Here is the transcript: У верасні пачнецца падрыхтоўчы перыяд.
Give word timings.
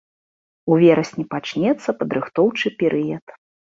У 0.71 0.77
верасні 0.85 1.27
пачнецца 1.35 1.89
падрыхтоўчы 2.03 2.77
перыяд. 2.85 3.41